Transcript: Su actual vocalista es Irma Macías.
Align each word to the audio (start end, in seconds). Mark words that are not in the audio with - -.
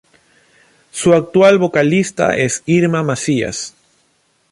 Su 0.89 1.13
actual 1.13 1.59
vocalista 1.59 2.35
es 2.35 2.63
Irma 2.65 3.03
Macías. 3.03 3.75